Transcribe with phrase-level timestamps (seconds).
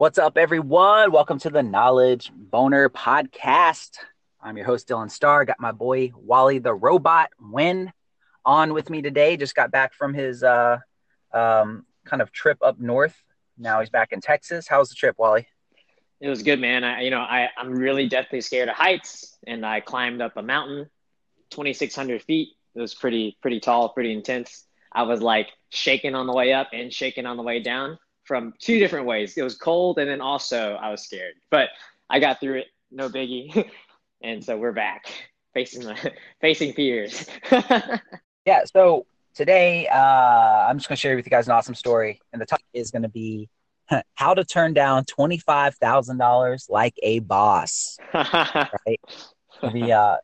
[0.00, 1.12] What's up, everyone?
[1.12, 3.98] Welcome to the Knowledge Boner Podcast.
[4.40, 5.44] I'm your host, Dylan Starr.
[5.44, 7.92] Got my boy Wally the Robot Win
[8.42, 9.36] on with me today.
[9.36, 10.78] Just got back from his uh,
[11.34, 13.14] um, kind of trip up north.
[13.58, 14.66] Now he's back in Texas.
[14.66, 15.46] How's the trip, Wally?
[16.18, 16.82] It was good, man.
[16.82, 20.42] I, you know, I, I'm really deathly scared of heights, and I climbed up a
[20.42, 20.88] mountain,
[21.50, 22.48] 2,600 feet.
[22.74, 24.64] It was pretty, pretty tall, pretty intense.
[24.90, 27.98] I was like shaking on the way up and shaking on the way down
[28.30, 29.36] from two different ways.
[29.36, 31.68] It was cold, and then also I was scared, but
[32.08, 32.66] I got through it.
[32.92, 33.68] No biggie.
[34.22, 35.06] and so we're back
[35.52, 37.26] facing the, facing fears.
[38.46, 38.62] yeah.
[38.72, 39.04] So
[39.34, 42.64] today, uh, I'm just gonna share with you guys an awesome story, and the topic
[42.72, 43.48] is gonna be
[44.14, 47.98] how to turn down twenty five thousand dollars like a boss.
[48.14, 49.00] right?
[49.60, 50.16] The uh,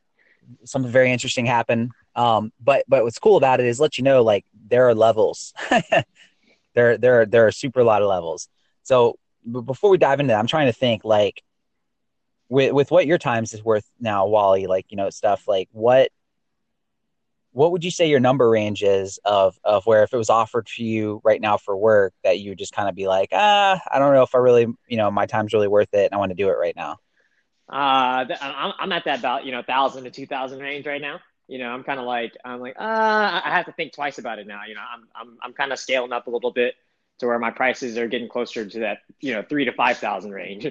[0.62, 1.90] something very interesting happened.
[2.14, 5.52] Um, but but what's cool about it is let you know like there are levels.
[6.76, 8.48] There there there are super a lot of levels.
[8.84, 9.18] So
[9.64, 11.42] before we dive into that, I'm trying to think like
[12.48, 14.66] with with what your times is worth now, Wally.
[14.66, 16.10] Like you know stuff like what
[17.52, 20.66] what would you say your number range is of of where if it was offered
[20.66, 23.80] to you right now for work that you would just kind of be like ah
[23.90, 26.18] I don't know if I really you know my time's really worth it and I
[26.18, 26.98] want to do it right now.
[27.68, 31.20] Uh, I'm I'm at that about you know thousand to two thousand range right now
[31.48, 34.38] you know, I'm kind of like, I'm like, uh, I have to think twice about
[34.38, 34.62] it now.
[34.66, 36.74] You know, I'm, I'm, I'm kind of scaling up a little bit
[37.18, 40.66] to where my prices are getting closer to that, you know, three to 5,000 range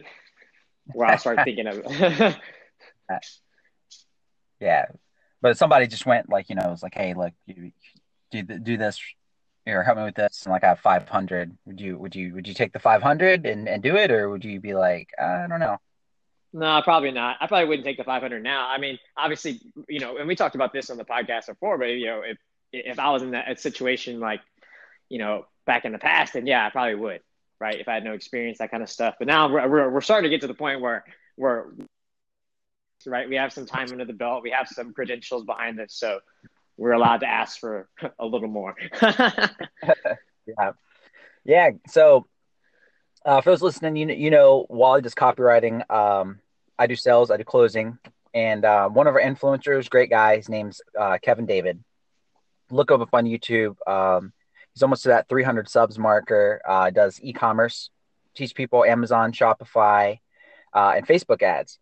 [0.93, 1.83] where I'll start thinking of
[4.59, 4.85] yeah.
[5.41, 7.71] But somebody just went like, you know, it's like, Hey, look, you
[8.31, 8.99] do, do this
[9.67, 10.43] or help me with this.
[10.43, 11.57] And like, I have 500.
[11.65, 14.11] Would you, would you, would you take the 500 and, and do it?
[14.11, 15.77] Or would you be like, I don't know.
[16.55, 17.35] No, probably not.
[17.41, 18.69] I probably wouldn't take the 500 now.
[18.69, 21.87] I mean, obviously, you know, and we talked about this on the podcast before, but
[21.87, 22.37] you know, if
[22.71, 24.39] if I was in that situation like,
[25.09, 27.19] you know, back in the past, then yeah, I probably would,
[27.59, 27.77] right?
[27.77, 29.15] If I had no experience, that kind of stuff.
[29.19, 31.03] But now we're we're, we're starting to get to the point where
[31.35, 31.65] we're
[33.05, 33.27] right.
[33.27, 34.41] We have some time under the belt.
[34.41, 36.21] We have some credentials behind us, so
[36.77, 38.75] we're allowed to ask for a little more.
[39.01, 40.71] yeah,
[41.43, 41.69] yeah.
[41.89, 42.27] So
[43.25, 45.89] uh, for those listening, you know, you know, Wally does copywriting.
[45.91, 46.39] Um,
[46.77, 47.97] I do sales, I do closing,
[48.33, 51.81] and uh, one of our influencers, great guy, his name's uh, Kevin David.
[52.69, 53.75] Look him up on YouTube.
[53.87, 54.33] Um,
[54.73, 56.61] he's almost to that 300 subs marker.
[56.67, 57.89] Uh, does e-commerce,
[58.35, 60.19] teach people Amazon, Shopify,
[60.73, 61.79] uh, and Facebook ads.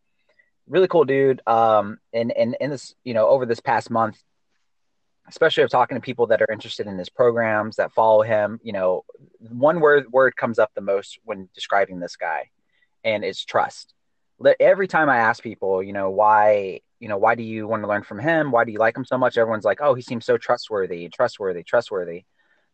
[0.67, 1.41] Really cool dude.
[1.47, 4.21] Um, and and in this, you know, over this past month,
[5.27, 8.73] especially of talking to people that are interested in his programs that follow him, you
[8.73, 9.03] know,
[9.39, 12.49] one word word comes up the most when describing this guy,
[13.03, 13.93] and it's trust
[14.59, 17.87] every time I ask people, you know, why, you know, why do you want to
[17.87, 18.51] learn from him?
[18.51, 19.37] Why do you like him so much?
[19.37, 22.25] Everyone's like, oh, he seems so trustworthy, trustworthy, trustworthy.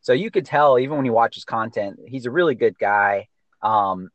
[0.02, 3.28] So you could tell even when you watch his content, he's a really good guy,
[3.62, 4.10] um,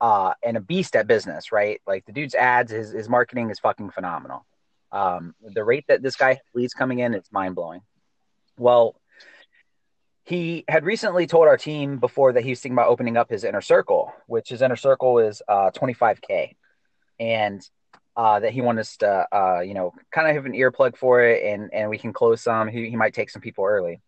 [0.00, 1.80] uh, and a beast at business, right?
[1.86, 4.46] Like the dude's ads, his his marketing is fucking phenomenal.
[4.92, 7.80] Um, the rate that this guy leads coming in, it's mind blowing.
[8.58, 8.97] Well,
[10.28, 13.44] he had recently told our team before that he was thinking about opening up his
[13.44, 16.54] inner circle, which his inner circle is uh, 25k,
[17.18, 17.66] and
[18.14, 21.22] uh, that he wanted us to, uh, you know, kind of have an earplug for
[21.22, 22.68] it, and and we can close some.
[22.68, 24.02] He, he might take some people early,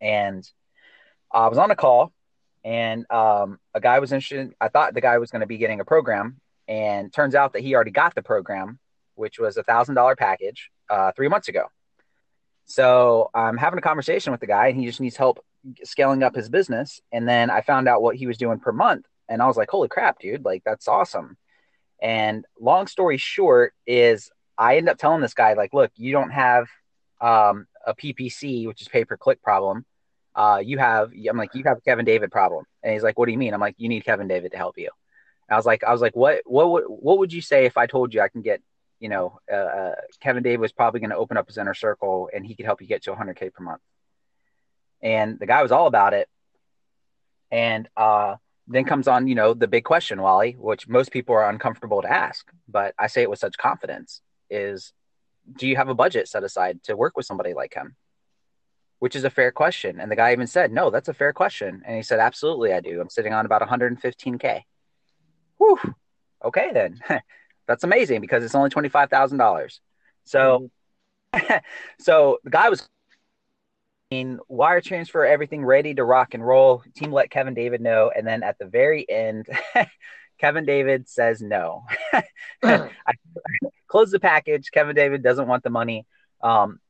[0.00, 0.48] and
[1.30, 2.10] I was on a call,
[2.64, 4.54] and um, a guy was interested.
[4.62, 7.60] I thought the guy was going to be getting a program, and turns out that
[7.60, 8.78] he already got the program,
[9.14, 11.66] which was a thousand dollar package uh, three months ago
[12.68, 15.44] so I'm having a conversation with the guy, and he just needs help
[15.84, 17.00] scaling up his business.
[17.10, 19.70] And then I found out what he was doing per month, and I was like,
[19.70, 20.44] "Holy crap, dude!
[20.44, 21.38] Like that's awesome."
[22.00, 26.30] And long story short is, I end up telling this guy, like, "Look, you don't
[26.30, 26.68] have
[27.22, 29.86] um, a PPC, which is pay per click problem.
[30.34, 33.26] Uh, you have." I'm like, "You have a Kevin David problem," and he's like, "What
[33.26, 34.90] do you mean?" I'm like, "You need Kevin David to help you."
[35.50, 38.12] I was like, I was like, what, what, what would you say if I told
[38.12, 38.60] you I can get
[39.00, 42.28] you know, uh, uh, Kevin David was probably going to open up his inner circle
[42.34, 43.82] and he could help you get to 100K per month.
[45.02, 46.28] And the guy was all about it.
[47.50, 48.36] And uh,
[48.66, 52.10] then comes on, you know, the big question, Wally, which most people are uncomfortable to
[52.10, 54.92] ask, but I say it with such confidence is
[55.56, 57.96] do you have a budget set aside to work with somebody like him?
[58.98, 60.00] Which is a fair question.
[60.00, 61.82] And the guy even said, no, that's a fair question.
[61.86, 63.00] And he said, absolutely, I do.
[63.00, 64.62] I'm sitting on about 115K.
[65.58, 65.78] Whew.
[66.44, 67.00] Okay, then.
[67.68, 69.80] That's amazing because it's only twenty five thousand dollars.
[70.24, 70.70] So,
[71.34, 71.56] mm-hmm.
[72.00, 72.88] so the guy was
[74.10, 76.82] in wire transfer, everything ready to rock and roll.
[76.96, 79.46] Team let Kevin David know, and then at the very end,
[80.38, 81.84] Kevin David says no.
[82.62, 82.88] I
[83.86, 84.70] close the package.
[84.72, 86.06] Kevin David doesn't want the money.
[86.42, 86.80] Um,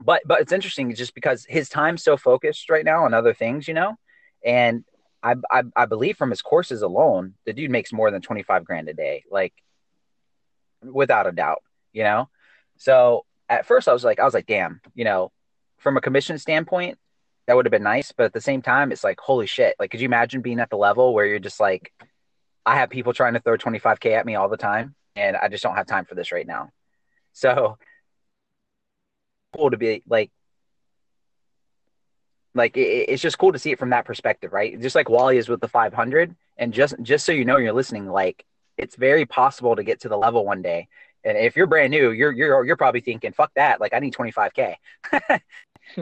[0.00, 3.66] but but it's interesting just because his time's so focused right now on other things,
[3.66, 3.96] you know,
[4.44, 4.84] and
[5.22, 8.88] I, I I believe from his courses alone, the dude makes more than 25 grand
[8.88, 9.54] a day, like
[10.82, 11.62] without a doubt,
[11.92, 12.28] you know?
[12.76, 15.32] So at first I was like, I was like, damn, you know,
[15.78, 16.98] from a commission standpoint,
[17.46, 18.12] that would have been nice.
[18.12, 19.74] But at the same time, it's like, holy shit.
[19.78, 21.92] Like, could you imagine being at the level where you're just like,
[22.64, 25.62] I have people trying to throw 25K at me all the time, and I just
[25.62, 26.70] don't have time for this right now.
[27.32, 27.76] So
[29.54, 30.30] cool to be like,
[32.54, 34.80] like it, it's just cool to see it from that perspective, right?
[34.80, 38.08] Just like Wally is with the 500, and just just so you know, you're listening.
[38.08, 38.44] Like,
[38.82, 40.88] it's very possible to get to the level one day.
[41.24, 43.80] And if you're brand new, you're you're you're probably thinking, "Fuck that!
[43.80, 44.74] Like, I need 25k."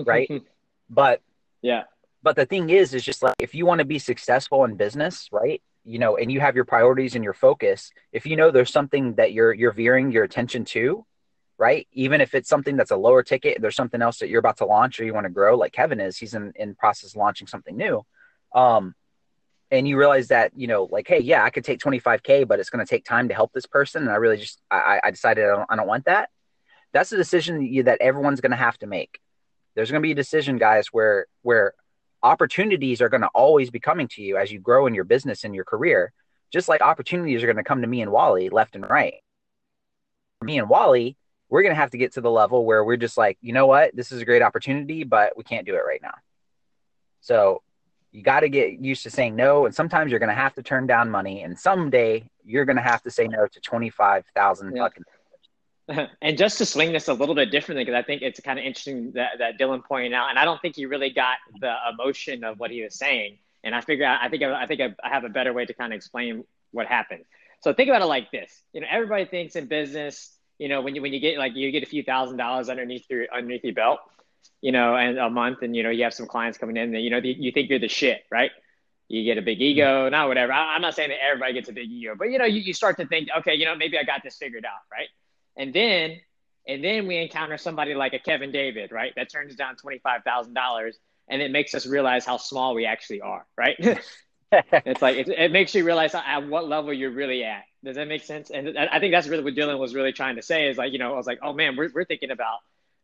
[0.07, 0.31] right?
[0.91, 1.21] but
[1.61, 1.85] yeah.
[2.23, 5.29] But the thing is, is just like if you want to be successful in business,
[5.31, 5.63] right?
[5.85, 7.93] You know, and you have your priorities and your focus.
[8.13, 11.05] If you know there's something that you're you're veering your attention to,
[11.59, 11.87] right?
[11.93, 14.67] Even if it's something that's a lower ticket, there's something else that you're about to
[14.67, 16.17] launch or you want to grow, like Kevin is.
[16.17, 18.05] He's in in process of launching something new.
[18.55, 18.95] Um,
[19.71, 22.71] and you realize that you know like hey yeah i could take 25k but it's
[22.71, 25.45] going to take time to help this person and i really just i, I decided
[25.45, 26.31] I don't, I don't want that
[26.93, 29.21] that's a decision that, everyone's going to have to make
[29.75, 31.75] there's going to be a decision, guys, where where
[32.23, 35.45] opportunities are going to always be coming to you as you grow in your business
[35.45, 36.13] and your career.
[36.53, 39.15] Just like opportunities are going to come to me and Wally left and right.
[40.43, 41.17] Me and Wally,
[41.49, 43.67] we're going to have to get to the level where we're just like, you know
[43.67, 46.15] what, this is a great opportunity, but we can't do it right now.
[47.21, 47.63] So
[48.13, 49.67] you got to get used to saying no.
[49.67, 51.43] And sometimes you're going to have to turn down money.
[51.43, 54.83] And someday you're going to have to say no to 25,000 yeah.
[54.83, 55.05] fucking
[56.23, 58.65] and just to swing this a little bit differently, because I think it's kind of
[58.65, 62.45] interesting that, that Dylan pointed out, and I don't think he really got the emotion
[62.45, 63.39] of what he was saying.
[63.65, 65.97] And I figure, I think, I think I have a better way to kind of
[65.97, 67.25] explain what happened.
[67.63, 70.95] So think about it like this: you know, everybody thinks in business, you know, when
[70.95, 73.75] you when you get like you get a few thousand dollars underneath your underneath your
[73.75, 74.01] belt,
[74.61, 77.01] you know, and a month, and you know, you have some clients coming in, that
[77.01, 78.51] you know, you think you're the shit, right?
[79.09, 80.53] You get a big ego, not whatever.
[80.53, 82.73] I, I'm not saying that everybody gets a big ego, but you know, you, you
[82.73, 85.09] start to think, okay, you know, maybe I got this figured out, right?
[85.57, 86.21] And then
[86.67, 89.13] and then we encounter somebody like a Kevin David, right?
[89.17, 90.93] That turns down $25,000
[91.29, 93.77] and it makes us realize how small we actually are, right?
[94.53, 97.63] it's like, it, it, makes you realize at what level you're really at.
[97.83, 98.51] Does that make sense?
[98.51, 100.99] And I think that's really what Dylan was really trying to say is like, you
[100.99, 102.59] know, I was like, oh man, we're, we're thinking about,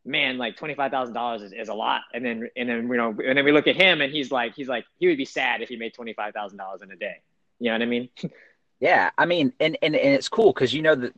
[0.07, 2.03] man, like $25,000 is, is a lot.
[2.15, 4.55] And then, and then, you know, and then we look at him and he's like,
[4.55, 7.17] he's like, he would be sad if he made $25,000 in a day.
[7.59, 8.09] You know what I mean?
[8.81, 9.11] yeah.
[9.19, 10.53] I mean, and, and, and it's cool.
[10.53, 11.15] Cause you know, that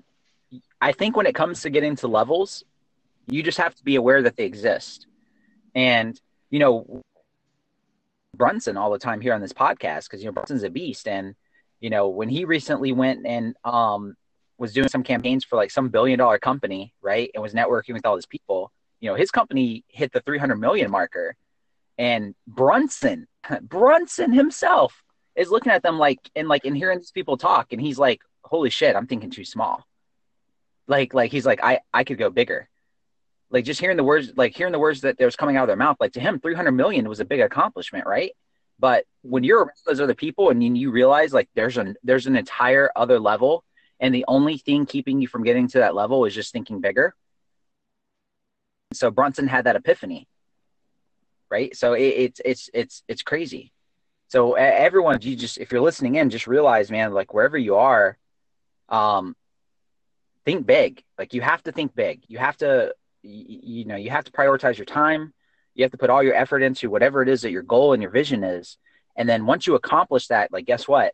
[0.81, 2.64] I think when it comes to getting to levels,
[3.26, 5.06] you just have to be aware that they exist.
[5.75, 6.19] And,
[6.50, 7.02] you know,
[8.37, 11.06] Brunson all the time here on this podcast, because, you know, Brunson's a beast.
[11.06, 11.35] And,
[11.81, 14.17] you know, when he recently went and um,
[14.56, 18.06] was doing some campaigns for like some billion dollar company, right, and was networking with
[18.06, 21.36] all his people, you know, his company hit the 300 million marker.
[21.96, 23.26] And Brunson,
[23.62, 25.02] Brunson himself
[25.36, 28.20] is looking at them like, and like, and hearing these people talk, and he's like,
[28.42, 29.84] holy shit, I'm thinking too small
[30.88, 32.68] like like he's like I I could go bigger.
[33.50, 35.76] Like just hearing the words like hearing the words that was coming out of their
[35.76, 38.32] mouth like to him 300 million was a big accomplishment, right?
[38.78, 42.36] But when you're around those other people and you realize like there's an there's an
[42.36, 43.64] entire other level
[44.00, 47.14] and the only thing keeping you from getting to that level is just thinking bigger.
[48.93, 50.26] So Brunson had that epiphany.
[51.50, 51.75] Right?
[51.76, 53.73] So it, it's it's it's it's crazy.
[54.29, 58.19] So everyone you just if you're listening in just realize man like wherever you are
[58.90, 59.35] um
[60.49, 61.04] think big.
[61.18, 62.23] Like you have to think big.
[62.26, 65.35] You have to, you, know, you have to prioritize your time.
[65.75, 68.02] You have to put all your effort into whatever it is that your goal and
[68.02, 68.78] your vision is.
[69.14, 71.12] And then once you accomplish that, like, guess what?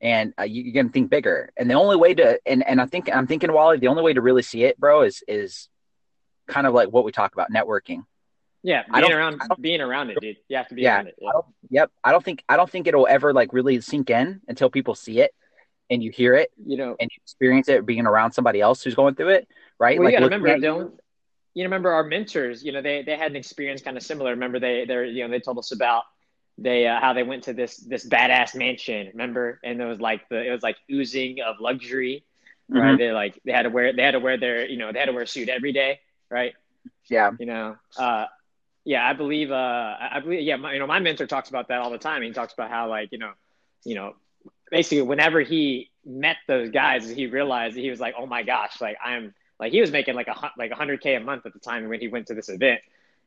[0.00, 1.52] And uh, you, are to think bigger.
[1.56, 4.14] And the only way to, and, and I think, I'm thinking, Wally, the only way
[4.14, 5.68] to really see it, bro, is, is
[6.50, 8.04] kind of like what we talk about networking.
[8.62, 10.36] Yeah, being around, being around it, dude.
[10.48, 11.14] You have to be yeah, around it.
[11.18, 11.30] Yeah.
[11.34, 11.40] I
[11.70, 11.90] yep.
[12.04, 15.20] I don't think I don't think it'll ever like really sink in until people see
[15.20, 15.32] it
[15.90, 18.94] and you hear it, you know, and you experience it being around somebody else who's
[18.94, 19.98] going through it, right?
[19.98, 21.00] Well, like, you remember, don't
[21.54, 22.62] you remember our mentors?
[22.62, 24.30] You know, they they had an experience kind of similar.
[24.30, 26.04] Remember, they they you know they told us about
[26.56, 29.08] they uh, how they went to this this badass mansion.
[29.08, 32.24] Remember, and it was like the it was like oozing of luxury,
[32.68, 32.90] right?
[32.90, 32.98] Mm-hmm.
[32.98, 35.06] They like they had to wear they had to wear their you know they had
[35.06, 36.54] to wear a suit every day, right?
[37.08, 38.26] Yeah, you know, uh,
[38.84, 41.80] yeah, I believe, uh, I believe, yeah, my, you know, my mentor talks about that
[41.80, 42.22] all the time.
[42.22, 43.32] He talks about how like you know,
[43.84, 44.14] you know,
[44.70, 48.96] basically whenever he met those guys, he realized he was like, oh my gosh, like
[49.04, 52.00] I'm like he was making like a like 100k a month at the time when
[52.00, 52.80] he went to this event,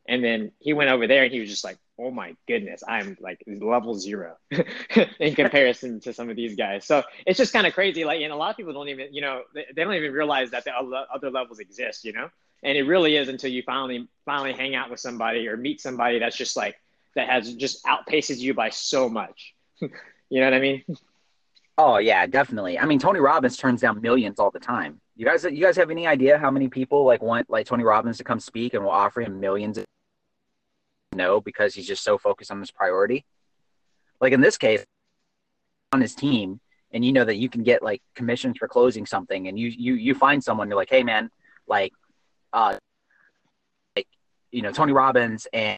[0.08, 3.18] and then he went over there and he was just like, oh my goodness, I'm
[3.22, 4.38] like level zero
[5.20, 6.86] in comparison to some of these guys.
[6.86, 8.04] So it's just kind of crazy.
[8.04, 10.52] Like, and a lot of people don't even, you know, they, they don't even realize
[10.52, 12.30] that the other levels exist, you know.
[12.64, 16.20] And it really is until you finally finally hang out with somebody or meet somebody
[16.20, 16.80] that's just like
[17.16, 19.54] that has just outpaces you by so much.
[19.82, 19.90] you
[20.32, 20.84] know what I mean?
[21.78, 22.80] Oh yeah, definitely.
[22.80, 25.02] I mean, Tony Robbins turns down millions all the time.
[25.16, 28.18] You guys, you guys have any idea how many people like want like Tony Robbins
[28.18, 29.80] to come speak and will offer him millions?
[31.14, 33.26] No, because he's just so focused on his priority.
[34.22, 34.84] Like in this case,
[35.92, 36.60] on his team,
[36.92, 39.96] and you know that you can get like commissions for closing something, and you you
[39.96, 41.30] you find someone you're like, hey man,
[41.68, 41.94] like,
[42.54, 42.78] uh,
[43.96, 44.08] like
[44.52, 45.78] you know Tony Robbins and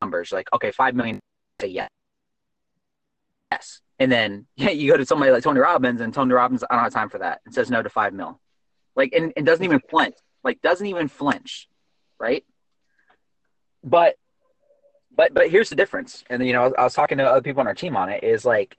[0.00, 1.18] numbers like okay five million,
[1.60, 1.88] say yes,
[3.50, 6.74] yes and then yeah, you go to somebody like Tony Robbins, and Tony Robbins, I
[6.74, 8.40] don't have time for that, and says no to five mil,
[8.96, 11.68] like, and, and doesn't even flinch, like, doesn't even flinch,
[12.18, 12.44] right?
[13.84, 14.16] But,
[15.14, 17.66] but, but here's the difference, and you know, I was talking to other people on
[17.66, 18.22] our team on it.
[18.22, 18.76] Is like,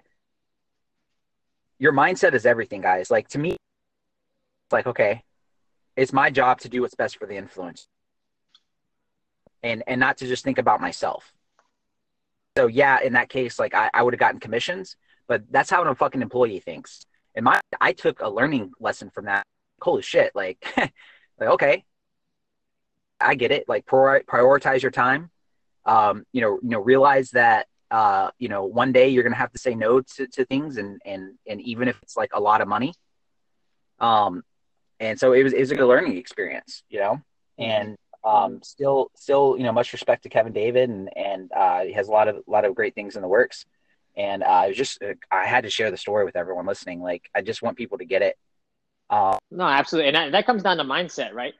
[1.80, 3.12] your mindset is everything, guys.
[3.12, 5.24] Like to me, it's like okay,
[6.00, 7.88] it's my job to do what's best for the influence,
[9.62, 11.34] and and not to just think about myself.
[12.58, 14.96] So yeah, in that case, like I, I would have gotten commissions,
[15.28, 17.06] but that's how a fucking employee thinks.
[17.36, 19.46] And my, I took a learning lesson from that.
[19.82, 20.32] Holy shit!
[20.36, 21.84] Like, like okay,
[23.20, 23.68] I get it.
[23.68, 25.32] Like, prioritize your time.
[25.86, 29.52] Um, you know, you know, realize that uh, you know, one day you're gonna have
[29.52, 32.62] to say no to, to things, and and and even if it's like a lot
[32.62, 32.94] of money.
[34.00, 34.44] Um,
[35.00, 37.22] and so it was it was a good learning experience, you know,
[37.58, 41.94] and um, still still you know much respect to Kevin David, and and uh, he
[41.94, 43.66] has a lot of a lot of great things in the works
[44.20, 47.02] and uh, I was just uh, I had to share the story with everyone listening.
[47.02, 48.38] Like I just want people to get it.
[49.10, 51.54] Uh, no, absolutely, and that, that, comes down to mindset, right?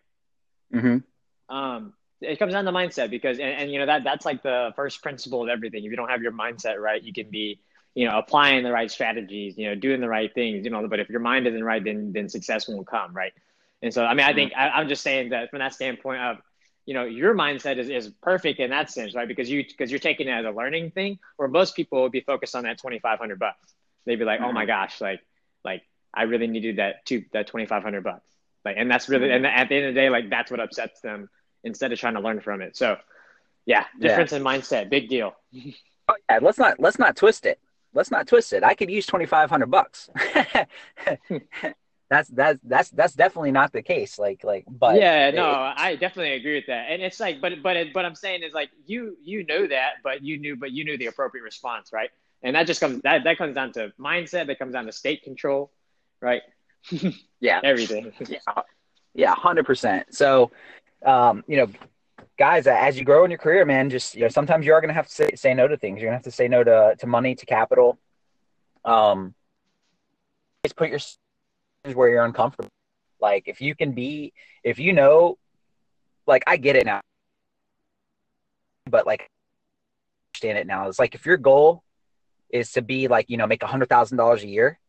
[0.74, 1.56] Mm-hmm.
[1.56, 4.72] Um, it comes down to mindset because, and, and you know that that's like the
[4.76, 5.84] first principle of everything.
[5.84, 7.60] If you don't have your mindset right, you can be
[8.00, 10.88] you know applying the right strategies, you know, doing the right things, you know.
[10.88, 13.34] But if your mind isn't right, then then success won't come, right?
[13.82, 14.62] And so, I mean, I think mm-hmm.
[14.62, 16.38] I, I'm just saying that from that standpoint of
[16.86, 20.00] you know your mindset is, is perfect in that sense right because you because you're
[20.00, 23.38] taking it as a learning thing where most people would be focused on that 2500
[23.38, 23.76] bucks
[24.06, 24.50] they'd be like mm-hmm.
[24.50, 24.70] oh my mm-hmm.
[24.70, 25.22] gosh like
[25.64, 25.84] like
[26.16, 28.28] i really needed that to that 2500 bucks
[28.66, 29.46] like and that's really mm-hmm.
[29.46, 31.30] and at the end of the day like that's what upsets them
[31.64, 32.98] instead of trying to learn from it so
[33.68, 34.40] yeah difference yeah.
[34.40, 35.36] in mindset big deal
[36.08, 37.60] oh, yeah, let's not let's not twist it
[37.94, 38.64] let's not twist it.
[38.64, 40.10] I could use 2500 bucks.
[42.10, 45.96] That's that's that's that's definitely not the case like like but yeah no it, i
[45.96, 46.88] definitely agree with that.
[46.90, 49.94] And it's like but but it, but i'm saying is like you you know that
[50.04, 52.10] but you knew but you knew the appropriate response right?
[52.42, 55.24] And that just comes that that comes down to mindset that comes down to state
[55.24, 55.72] control
[56.20, 56.42] right?
[57.42, 57.62] Yeah.
[57.64, 58.12] Everything.
[58.28, 58.40] Yeah.
[59.14, 60.50] Yeah 100% so
[61.06, 61.68] um you know
[62.40, 64.90] guys as you grow in your career man just you know sometimes you are going
[64.90, 66.64] to have to say, say no to things you're going to have to say no
[66.64, 68.00] to to money to capital
[68.86, 69.36] um
[70.64, 71.00] just put your
[71.94, 72.70] where you're uncomfortable.
[73.22, 75.38] Like if you can be, if you know,
[76.28, 77.02] like I get it now,
[78.90, 79.30] but like
[80.34, 80.88] understand it now.
[80.88, 81.84] It's like if your goal
[82.50, 84.80] is to be like you know make a hundred thousand dollars a year,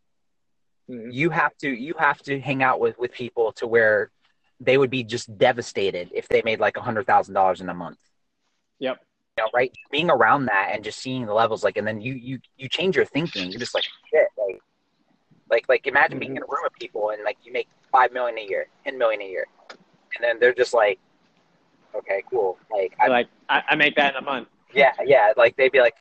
[0.89, 1.11] mm-hmm.
[1.11, 4.11] you have to you have to hang out with with people to where
[4.61, 7.75] they would be just devastated if they made like a hundred thousand dollars in a
[7.75, 7.99] month.
[8.79, 8.99] Yep.
[9.39, 9.73] You know, right?
[9.91, 12.97] Being around that and just seeing the levels, like, and then you you you change
[12.97, 13.51] your thinking.
[13.51, 14.61] You're just like, shit, like
[15.51, 16.53] like like imagine being in a mm-hmm.
[16.53, 19.47] room of people and like you make five million a year, ten million a year,
[19.71, 20.99] and then they're just like,
[21.95, 22.59] okay, cool.
[22.71, 24.49] Like I like I, I make that in a month.
[24.75, 25.33] Yeah, yeah.
[25.37, 25.95] Like they'd be like,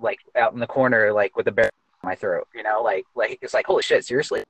[0.00, 2.48] like out in the corner, like with a bear in my throat.
[2.54, 4.44] You know, like like it's like holy shit, seriously.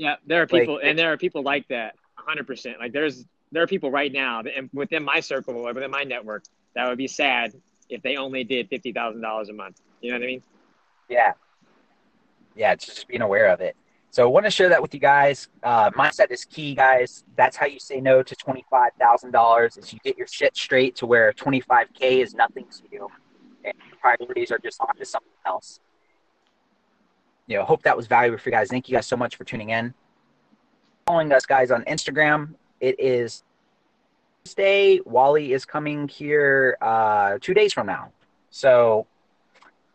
[0.00, 2.80] Yeah, there are people, like, and there are people like that, hundred percent.
[2.80, 6.44] Like there's there are people right now that, within my circle or within my network
[6.74, 7.52] that would be sad
[7.90, 9.82] if they only did fifty thousand dollars a month.
[10.00, 10.42] You know what I mean?
[11.10, 11.32] Yeah.
[12.56, 13.76] Yeah, it's just being aware of it.
[14.10, 15.48] So I want to share that with you guys.
[15.62, 17.22] Uh, mindset is key, guys.
[17.36, 19.76] That's how you say no to twenty-five thousand dollars.
[19.76, 23.10] Is you get your shit straight to where twenty-five k is nothing to you,
[23.66, 25.78] and your priorities are just on to something else.
[27.50, 28.68] You know, hope that was valuable for you guys.
[28.68, 29.92] Thank you guys so much for tuning in.
[31.08, 32.54] Following us, guys, on Instagram.
[32.78, 33.42] It is
[34.44, 35.00] Tuesday.
[35.04, 38.12] Wally is coming here uh, two days from now.
[38.50, 39.08] So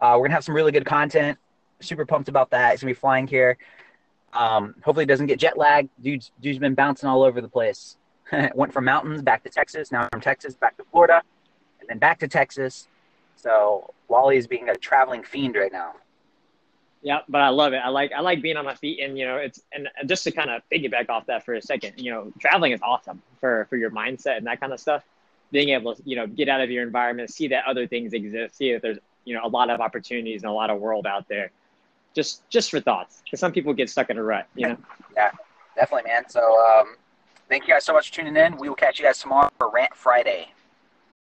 [0.02, 1.40] uh, we're gonna have some really good content.
[1.80, 2.72] Super pumped about that.
[2.72, 3.58] He's gonna be flying here.
[4.34, 5.88] Um, hopefully, it doesn't get jet lag.
[6.02, 7.96] Dude's dude's been bouncing all over the place.
[8.54, 9.94] Went from mountains back to Texas.
[9.94, 11.22] Now from Texas back to Florida,
[11.80, 12.90] and then back to Texas.
[13.38, 15.94] So Wally is being a traveling fiend right now.
[17.06, 17.78] Yeah, but I love it.
[17.78, 20.32] I like I like being on my feet, and you know, it's and just to
[20.32, 21.94] kind of piggyback off that for a second.
[21.98, 25.04] You know, traveling is awesome for for your mindset and that kind of stuff.
[25.52, 28.58] Being able to you know get out of your environment, see that other things exist,
[28.58, 31.28] see that there's you know a lot of opportunities and a lot of world out
[31.28, 31.52] there
[32.16, 34.78] just just for thoughts because some people get stuck in a rut you know
[35.16, 35.32] yeah
[35.76, 36.96] definitely man so um,
[37.50, 39.70] thank you guys so much for tuning in we will catch you guys tomorrow for
[39.70, 40.48] rant friday